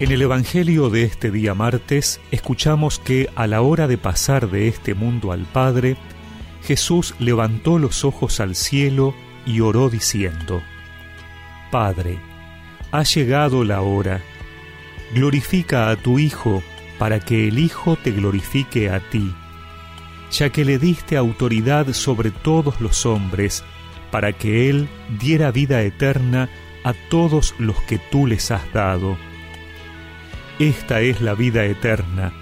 En 0.00 0.10
el 0.10 0.22
Evangelio 0.22 0.90
de 0.90 1.04
este 1.04 1.30
día 1.30 1.54
martes 1.54 2.20
escuchamos 2.32 2.98
que 2.98 3.30
a 3.36 3.46
la 3.46 3.62
hora 3.62 3.86
de 3.86 3.96
pasar 3.96 4.50
de 4.50 4.66
este 4.66 4.92
mundo 4.92 5.30
al 5.30 5.44
Padre, 5.44 5.96
Jesús 6.64 7.14
levantó 7.20 7.78
los 7.78 8.04
ojos 8.04 8.40
al 8.40 8.56
cielo 8.56 9.14
y 9.46 9.60
oró 9.60 9.90
diciendo, 9.90 10.62
Padre, 11.70 12.18
ha 12.90 13.04
llegado 13.04 13.62
la 13.62 13.82
hora, 13.82 14.20
glorifica 15.14 15.90
a 15.90 15.96
tu 15.96 16.18
Hijo 16.18 16.64
para 16.98 17.20
que 17.20 17.46
el 17.46 17.60
Hijo 17.60 17.94
te 17.94 18.10
glorifique 18.10 18.90
a 18.90 18.98
ti, 18.98 19.32
ya 20.32 20.50
que 20.50 20.64
le 20.64 20.80
diste 20.80 21.16
autoridad 21.16 21.92
sobre 21.92 22.32
todos 22.32 22.80
los 22.80 23.06
hombres, 23.06 23.62
para 24.10 24.32
que 24.32 24.68
Él 24.68 24.88
diera 25.20 25.52
vida 25.52 25.82
eterna 25.82 26.48
a 26.82 26.94
todos 27.10 27.54
los 27.58 27.80
que 27.82 27.98
tú 28.10 28.26
les 28.26 28.50
has 28.50 28.72
dado 28.72 29.16
esta 30.58 31.00
es 31.00 31.20
la 31.20 31.34
vida 31.34 31.64
eterna, 31.64 32.32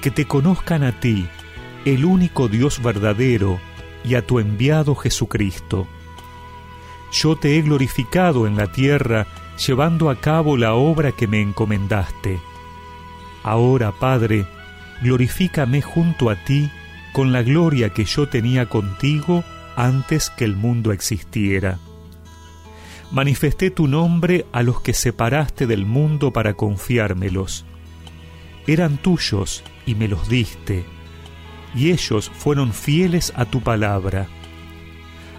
que 0.00 0.10
te 0.10 0.26
conozcan 0.26 0.82
a 0.82 0.98
ti, 0.98 1.28
el 1.84 2.04
único 2.04 2.48
Dios 2.48 2.82
verdadero, 2.82 3.60
y 4.02 4.14
a 4.14 4.26
tu 4.26 4.38
enviado 4.38 4.94
Jesucristo. 4.94 5.86
Yo 7.12 7.36
te 7.36 7.58
he 7.58 7.62
glorificado 7.62 8.46
en 8.46 8.56
la 8.56 8.72
tierra, 8.72 9.26
llevando 9.66 10.08
a 10.08 10.16
cabo 10.16 10.56
la 10.56 10.74
obra 10.74 11.12
que 11.12 11.26
me 11.26 11.42
encomendaste. 11.42 12.40
Ahora, 13.42 13.92
Padre, 13.92 14.46
glorifícame 15.02 15.82
junto 15.82 16.30
a 16.30 16.36
ti 16.36 16.70
con 17.12 17.32
la 17.32 17.42
gloria 17.42 17.90
que 17.90 18.04
yo 18.04 18.28
tenía 18.28 18.66
contigo 18.66 19.44
antes 19.76 20.30
que 20.30 20.44
el 20.44 20.56
mundo 20.56 20.92
existiera 20.92 21.78
manifesté 23.10 23.70
tu 23.70 23.88
nombre 23.88 24.46
a 24.52 24.62
los 24.62 24.80
que 24.80 24.94
separaste 24.94 25.66
del 25.66 25.84
mundo 25.84 26.32
para 26.32 26.54
confiármelos. 26.54 27.64
Eran 28.66 28.98
tuyos 28.98 29.64
y 29.86 29.94
me 29.94 30.06
los 30.06 30.28
diste, 30.28 30.84
y 31.74 31.90
ellos 31.90 32.30
fueron 32.32 32.72
fieles 32.72 33.32
a 33.36 33.44
tu 33.44 33.60
palabra. 33.60 34.28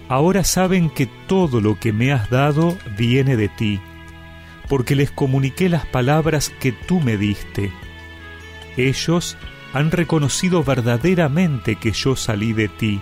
Ahora 0.08 0.44
saben 0.44 0.90
que 0.90 1.06
todo 1.26 1.60
lo 1.60 1.78
que 1.78 1.92
me 1.92 2.12
has 2.12 2.28
dado 2.28 2.76
viene 2.98 3.36
de 3.36 3.48
ti, 3.48 3.80
porque 4.68 4.94
les 4.94 5.10
comuniqué 5.10 5.68
las 5.68 5.86
palabras 5.86 6.50
que 6.60 6.72
tú 6.72 7.00
me 7.00 7.16
diste. 7.16 7.72
Ellos 8.76 9.36
han 9.72 9.90
reconocido 9.90 10.62
verdaderamente 10.62 11.76
que 11.76 11.92
yo 11.92 12.16
salí 12.16 12.52
de 12.52 12.68
ti, 12.68 13.00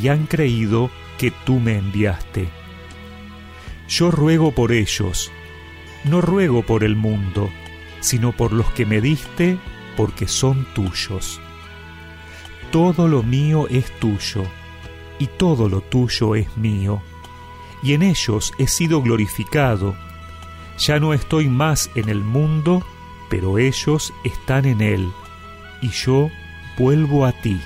y 0.00 0.08
han 0.08 0.26
creído 0.26 0.90
que 1.18 1.30
tú 1.44 1.58
me 1.58 1.76
enviaste. 1.76 2.59
Yo 3.90 4.12
ruego 4.12 4.52
por 4.52 4.70
ellos, 4.70 5.32
no 6.04 6.20
ruego 6.20 6.62
por 6.62 6.84
el 6.84 6.94
mundo, 6.94 7.50
sino 7.98 8.30
por 8.30 8.52
los 8.52 8.70
que 8.70 8.86
me 8.86 9.00
diste, 9.00 9.58
porque 9.96 10.28
son 10.28 10.64
tuyos. 10.74 11.40
Todo 12.70 13.08
lo 13.08 13.24
mío 13.24 13.66
es 13.68 13.90
tuyo, 13.98 14.44
y 15.18 15.26
todo 15.26 15.68
lo 15.68 15.80
tuyo 15.80 16.36
es 16.36 16.56
mío, 16.56 17.02
y 17.82 17.94
en 17.94 18.02
ellos 18.02 18.52
he 18.58 18.68
sido 18.68 19.02
glorificado. 19.02 19.96
Ya 20.78 21.00
no 21.00 21.12
estoy 21.12 21.48
más 21.48 21.90
en 21.96 22.08
el 22.08 22.20
mundo, 22.20 22.86
pero 23.28 23.58
ellos 23.58 24.14
están 24.22 24.66
en 24.66 24.82
él, 24.82 25.10
y 25.82 25.88
yo 25.88 26.30
vuelvo 26.78 27.26
a 27.26 27.32
ti. 27.32 27.60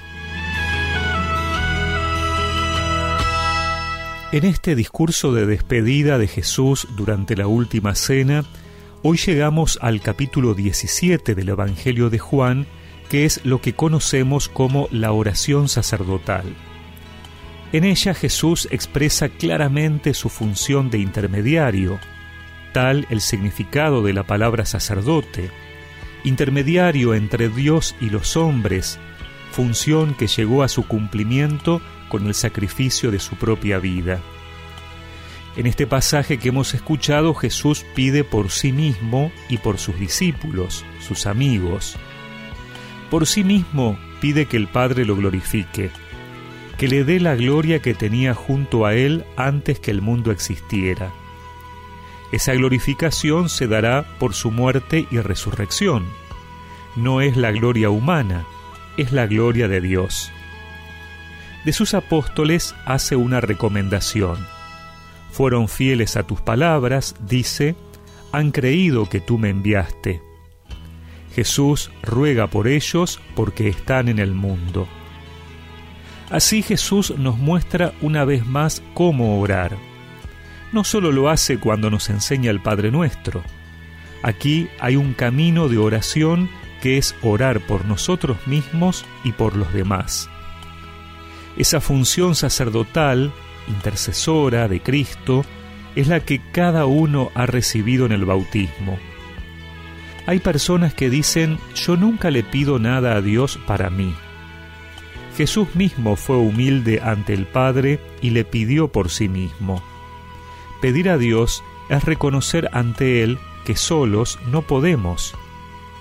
En 4.34 4.44
este 4.44 4.74
discurso 4.74 5.32
de 5.32 5.46
despedida 5.46 6.18
de 6.18 6.26
Jesús 6.26 6.88
durante 6.96 7.36
la 7.36 7.46
última 7.46 7.94
cena, 7.94 8.44
hoy 9.04 9.16
llegamos 9.16 9.78
al 9.80 10.00
capítulo 10.00 10.54
17 10.54 11.36
del 11.36 11.50
Evangelio 11.50 12.10
de 12.10 12.18
Juan, 12.18 12.66
que 13.08 13.26
es 13.26 13.44
lo 13.44 13.60
que 13.60 13.74
conocemos 13.74 14.48
como 14.48 14.88
la 14.90 15.12
oración 15.12 15.68
sacerdotal. 15.68 16.52
En 17.72 17.84
ella 17.84 18.12
Jesús 18.12 18.66
expresa 18.72 19.28
claramente 19.28 20.14
su 20.14 20.28
función 20.28 20.90
de 20.90 20.98
intermediario, 20.98 22.00
tal 22.72 23.06
el 23.10 23.20
significado 23.20 24.02
de 24.02 24.14
la 24.14 24.24
palabra 24.24 24.66
sacerdote, 24.66 25.52
intermediario 26.24 27.14
entre 27.14 27.48
Dios 27.48 27.94
y 28.00 28.10
los 28.10 28.36
hombres, 28.36 28.98
función 29.54 30.14
que 30.14 30.26
llegó 30.26 30.64
a 30.64 30.68
su 30.68 30.86
cumplimiento 30.86 31.80
con 32.08 32.26
el 32.26 32.34
sacrificio 32.34 33.12
de 33.12 33.20
su 33.20 33.36
propia 33.36 33.78
vida. 33.78 34.20
En 35.56 35.66
este 35.66 35.86
pasaje 35.86 36.38
que 36.38 36.48
hemos 36.48 36.74
escuchado, 36.74 37.32
Jesús 37.34 37.86
pide 37.94 38.24
por 38.24 38.50
sí 38.50 38.72
mismo 38.72 39.30
y 39.48 39.58
por 39.58 39.78
sus 39.78 39.96
discípulos, 39.98 40.84
sus 41.00 41.26
amigos. 41.26 41.96
Por 43.10 43.28
sí 43.28 43.44
mismo 43.44 43.96
pide 44.20 44.46
que 44.46 44.56
el 44.56 44.66
Padre 44.66 45.04
lo 45.04 45.14
glorifique, 45.14 45.90
que 46.76 46.88
le 46.88 47.04
dé 47.04 47.20
la 47.20 47.36
gloria 47.36 47.80
que 47.80 47.94
tenía 47.94 48.34
junto 48.34 48.84
a 48.84 48.94
Él 48.94 49.24
antes 49.36 49.78
que 49.78 49.92
el 49.92 50.02
mundo 50.02 50.32
existiera. 50.32 51.12
Esa 52.32 52.54
glorificación 52.54 53.48
se 53.48 53.68
dará 53.68 54.04
por 54.18 54.34
su 54.34 54.50
muerte 54.50 55.06
y 55.12 55.18
resurrección. 55.18 56.04
No 56.96 57.20
es 57.20 57.36
la 57.36 57.52
gloria 57.52 57.90
humana, 57.90 58.44
es 58.96 59.12
la 59.12 59.26
gloria 59.26 59.68
de 59.68 59.80
Dios 59.80 60.32
de 61.64 61.72
sus 61.72 61.94
apóstoles 61.94 62.74
hace 62.84 63.16
una 63.16 63.40
recomendación. 63.40 64.46
Fueron 65.30 65.68
fieles 65.68 66.16
a 66.16 66.22
tus 66.22 66.40
palabras, 66.40 67.16
dice, 67.20 67.74
han 68.32 68.50
creído 68.52 69.08
que 69.08 69.20
tú 69.20 69.38
me 69.38 69.48
enviaste. 69.48 70.22
Jesús 71.34 71.90
ruega 72.02 72.46
por 72.46 72.68
ellos 72.68 73.20
porque 73.34 73.68
están 73.68 74.08
en 74.08 74.18
el 74.18 74.34
mundo. 74.34 74.86
Así 76.30 76.62
Jesús 76.62 77.14
nos 77.16 77.38
muestra 77.38 77.92
una 78.00 78.24
vez 78.24 78.46
más 78.46 78.82
cómo 78.94 79.40
orar. 79.40 79.76
No 80.72 80.84
solo 80.84 81.12
lo 81.12 81.28
hace 81.28 81.58
cuando 81.58 81.90
nos 81.90 82.10
enseña 82.10 82.50
el 82.50 82.60
Padre 82.60 82.90
Nuestro. 82.90 83.42
Aquí 84.22 84.68
hay 84.80 84.96
un 84.96 85.14
camino 85.14 85.68
de 85.68 85.78
oración 85.78 86.48
que 86.84 86.98
es 86.98 87.16
orar 87.22 87.58
por 87.66 87.84
nosotros 87.86 88.36
mismos 88.46 89.06
y 89.24 89.32
por 89.32 89.56
los 89.56 89.72
demás 89.72 90.28
esa 91.56 91.80
función 91.80 92.34
sacerdotal, 92.34 93.32
intercesora 93.68 94.68
de 94.68 94.80
Cristo, 94.80 95.44
es 95.94 96.08
la 96.08 96.20
que 96.20 96.40
cada 96.52 96.86
uno 96.86 97.30
ha 97.34 97.46
recibido 97.46 98.06
en 98.06 98.12
el 98.12 98.24
bautismo. 98.24 98.98
Hay 100.26 100.40
personas 100.40 100.94
que 100.94 101.10
dicen, 101.10 101.58
yo 101.74 101.96
nunca 101.96 102.30
le 102.30 102.42
pido 102.42 102.78
nada 102.78 103.14
a 103.14 103.20
Dios 103.20 103.58
para 103.66 103.90
mí. 103.90 104.14
Jesús 105.36 105.74
mismo 105.74 106.16
fue 106.16 106.36
humilde 106.36 107.00
ante 107.02 107.34
el 107.34 107.46
Padre 107.46 108.00
y 108.20 108.30
le 108.30 108.44
pidió 108.44 108.88
por 108.88 109.10
sí 109.10 109.28
mismo. 109.28 109.82
Pedir 110.80 111.08
a 111.10 111.18
Dios 111.18 111.62
es 111.88 112.04
reconocer 112.04 112.70
ante 112.72 113.22
Él 113.22 113.38
que 113.64 113.76
solos 113.76 114.38
no 114.50 114.62
podemos. 114.62 115.34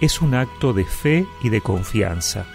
Es 0.04 0.22
un 0.22 0.36
acto 0.36 0.74
de 0.74 0.84
fe 0.84 1.26
y 1.42 1.48
de 1.48 1.62
confianza. 1.62 2.46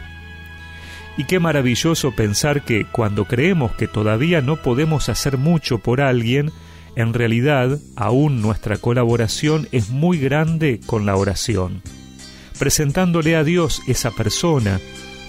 Y 1.17 1.25
qué 1.25 1.41
maravilloso 1.41 2.13
pensar 2.13 2.63
que 2.63 2.85
cuando 2.85 3.25
creemos 3.25 3.73
que 3.73 3.89
todavía 3.89 4.43
no 4.43 4.57
podemos 4.57 5.09
hacer 5.09 5.39
mucho 5.39 5.79
por 5.79 6.03
alguien, 6.03 6.53
en 6.95 7.15
realidad 7.15 7.79
aún 7.97 8.43
nuestra 8.43 8.77
colaboración 8.77 9.67
es 9.73 9.89
muy 9.89 10.19
grande 10.19 10.79
con 10.85 11.07
la 11.07 11.17
oración, 11.17 11.81
presentándole 12.59 13.35
a 13.35 13.45
Dios 13.45 13.81
esa 13.87 14.11
persona, 14.11 14.79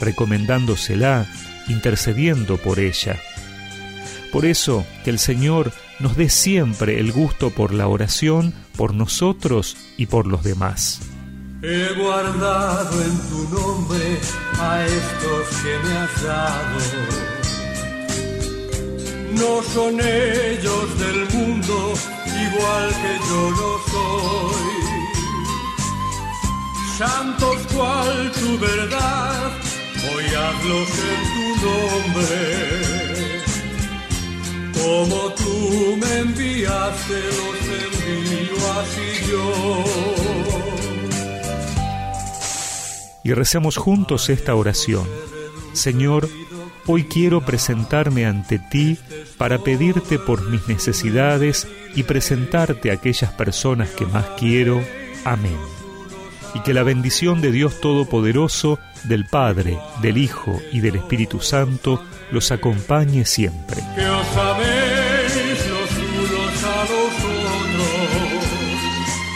recomendándosela, 0.01 1.25
intercediendo 1.69 2.57
por 2.57 2.79
ella. 2.79 3.17
Por 4.33 4.45
eso, 4.45 4.85
que 5.05 5.09
el 5.09 5.19
Señor 5.19 5.71
nos 6.01 6.17
dé 6.17 6.27
siempre 6.27 6.99
el 6.99 7.13
gusto 7.13 7.51
por 7.51 7.73
la 7.73 7.87
oración, 7.87 8.53
por 8.75 8.93
nosotros 8.93 9.77
y 9.95 10.07
por 10.07 10.27
los 10.27 10.43
demás. 10.43 11.08
He 11.61 11.93
guardado 11.93 13.01
en 13.01 13.19
tu 13.27 13.49
nombre 13.53 14.17
a 14.61 14.85
estos 14.85 15.47
que 15.61 15.77
me 15.83 15.97
has 15.97 16.23
dado. 16.23 16.79
No 19.33 19.61
son 19.73 19.99
ellos 19.99 20.99
del 20.99 21.27
mundo, 21.33 21.93
igual 22.47 22.89
que 23.01 23.19
yo 23.27 23.41
lo 23.59 23.71
soy. 23.91 24.71
Santos 26.97 27.57
cual 27.75 28.31
tu 28.31 28.57
verdad, 28.57 29.51
hoy 30.13 30.25
hazlos 30.41 30.89
en 31.11 31.21
tu 31.33 31.45
nombre. 31.67 32.41
Como 34.81 35.17
tú 35.33 35.97
me 35.97 36.19
enviaste, 36.19 37.19
los 37.37 37.59
envío 38.07 38.57
así 38.79 39.07
yo 39.29 40.38
y 43.23 43.33
recemos 43.33 43.77
juntos 43.77 44.29
esta 44.29 44.55
oración. 44.55 45.07
Señor, 45.73 46.29
hoy 46.85 47.05
quiero 47.05 47.41
presentarme 47.41 48.25
ante 48.25 48.59
ti 48.59 48.97
para 49.37 49.59
pedirte 49.59 50.19
por 50.19 50.49
mis 50.49 50.67
necesidades 50.67 51.67
y 51.95 52.03
presentarte 52.03 52.91
a 52.91 52.95
aquellas 52.95 53.31
personas 53.31 53.89
que 53.89 54.05
más 54.05 54.25
quiero. 54.37 54.83
Amén. 55.25 55.57
Y 56.53 56.61
que 56.61 56.73
la 56.73 56.83
bendición 56.83 57.41
de 57.41 57.51
Dios 57.51 57.79
Todopoderoso, 57.79 58.79
del 59.03 59.25
Padre, 59.25 59.77
del 60.01 60.17
Hijo 60.17 60.59
y 60.71 60.79
del 60.79 60.95
Espíritu 60.95 61.41
Santo 61.41 62.03
los 62.31 62.51
acompañe 62.51 63.25
siempre. 63.25 63.83
Que 63.95 64.05
os 64.07 64.37
améis 64.37 65.67
los 65.69 66.09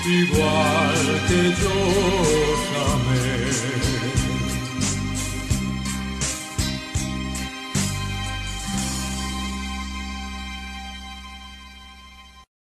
igual 0.05 1.21
que 1.27 1.49
yo. 1.61 2.42